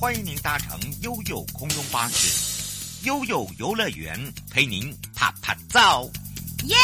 [0.00, 4.18] 欢迎您搭乘悠悠空中巴士，悠悠游乐园
[4.50, 6.10] 陪您趴趴走，
[6.64, 6.74] 耶！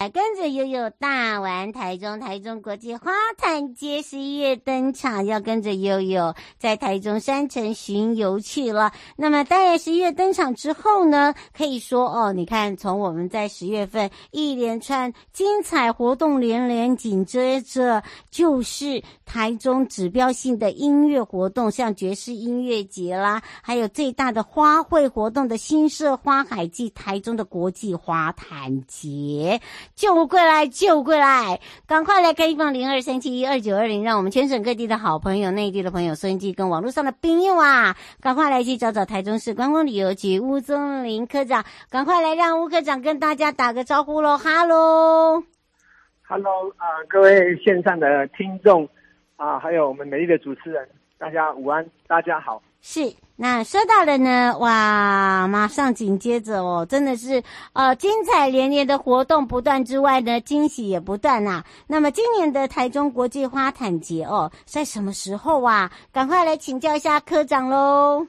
[0.00, 8.92] 来跟着悠悠大玩台中，台中国际花坛节十一月登场，要跟着悠悠在台中山城巡游去了。
[9.16, 29.60] 那么，当然十一月登场之后呢，可以说哦，你看从我们在十月份一连串精彩活动连连，紧接着就是台中指标性的音乐活动，像爵士音乐节啦，还有最大的花卉活动的新社花海暨台中的国际花坛节。
[30.00, 31.60] 救过来，救过来！
[31.86, 44.38] 赶快来开放零二三七一二九二零，让我们全省各地的好朋友、内地的朋友、收音机跟网络上的朋友啊，赶快来去找找台中市观光旅游局吴宗林科长，赶快来让吴科长跟大家打个招呼喽！
[44.38, 45.42] 哈喽，
[46.22, 48.88] 哈喽啊，各位线上的听众
[49.36, 52.62] 啊，还有我们美丽的主持人，大家午安，大家好。
[52.82, 57.42] 是，那说到了呢，哇，马上紧接着哦，真的是
[57.74, 65.92] 呃精彩连连的活动不断之外呢，惊喜也不断呐、那么今年的台中国际花坛节哦，在什么时候啊？
[66.10, 68.26] 赶快来请教一下科长喽。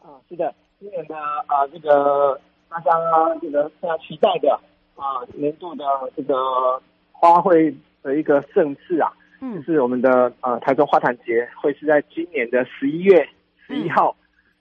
[0.00, 2.92] 啊，是的，今年的啊这个大家
[3.42, 4.52] 这个非常期待的
[4.94, 5.84] 啊年度的
[6.16, 9.12] 这个花卉的一个盛事啊。
[9.40, 13.28] 嗯，是我们的呃台中花坛节会是在今年的十一月
[13.66, 14.16] 十一号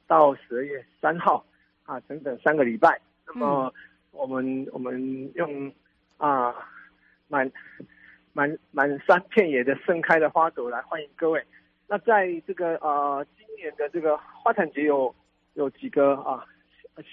[0.07, 1.45] 到十二月三号
[1.85, 2.99] 啊，整整三个礼拜。
[3.27, 3.73] 那么
[4.11, 5.71] 我们我们用
[6.17, 6.53] 啊
[7.27, 7.49] 满
[8.33, 11.43] 满满山遍野的盛开的花朵来欢迎各位。
[11.87, 15.13] 那在这个呃今年的这个花坛节有
[15.53, 16.45] 有几个啊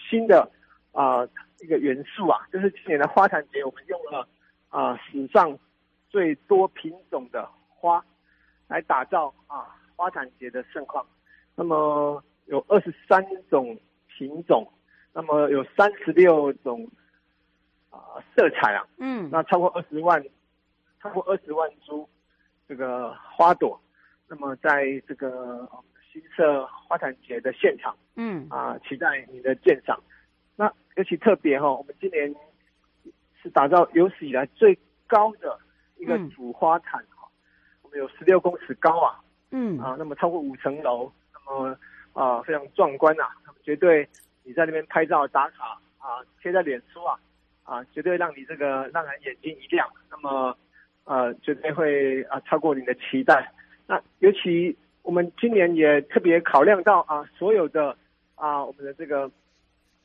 [0.09, 0.51] 新的
[0.93, 1.27] 啊
[1.61, 4.27] 一个元素啊，就是今年的花坛节我们用了
[4.71, 5.57] 啊史上
[6.11, 7.49] 最多品种的。
[7.83, 8.05] 花
[8.69, 11.03] 来打造啊花坛节的盛况，
[11.55, 13.75] 那么有二十三种
[14.07, 14.71] 品种，
[15.15, 16.87] 那么有三十六种
[17.89, 20.23] 啊色彩啊，嗯，那超过二十万，
[21.01, 22.07] 超过二十万株
[22.69, 23.81] 这个花朵，
[24.29, 25.67] 那么在这个
[26.13, 29.99] 新社花坛节的现场，嗯啊，期待你的鉴赏。
[30.55, 32.35] 那尤其特别哈、哦，我们今年
[33.43, 35.59] 是打造有史以来最高的
[36.01, 37.01] 一个主花坛。
[37.03, 37.07] 嗯
[37.93, 39.19] 有十六公尺高啊，
[39.51, 41.77] 嗯啊，那么超过五层楼，那么
[42.13, 44.09] 啊非常壮观呐、啊，那么绝对
[44.45, 47.19] 你在那边拍照打卡啊，贴在脸书啊，
[47.65, 50.57] 啊绝对让你这个让人眼睛一亮，那么
[51.03, 53.53] 呃绝对会啊超过你的期待。
[53.89, 57.97] 那尤其我们今年也特别考量到啊所有的
[58.37, 59.29] 啊我们的这个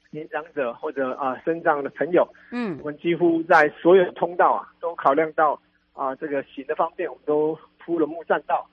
[0.09, 5.61] 年长者或者啊身障的朋友，嗯，我们几乎在所有的通道啊都考量到
[5.95, 7.57] 啊这个行的方便，我们都。
[7.85, 8.67] 铺了木栈道，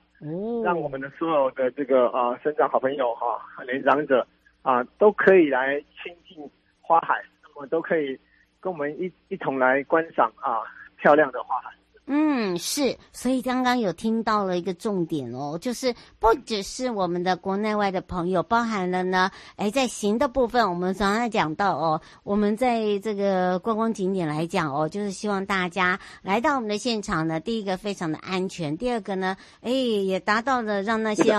[0.63, 4.25] 让我们的所有的这个啊，生长好朋友哈、啊，年长者
[4.63, 6.49] 啊，都可以来亲近
[6.81, 8.19] 花海，那么都可以
[8.59, 10.63] 跟我们一一同来观赏啊，
[10.97, 11.69] 漂亮的花海。
[12.05, 31.31] 嗯，是，所以刚刚有听到了一个重点哦，就是不只是我们的国内外的朋友，包含了呢，哎，在行的部分，我们常常讲到哦，我们在这个观光景点来讲哦，就是希望大家来到我们的现场呢，第一个非常的安全，第二个呢，哎，也达到了让那些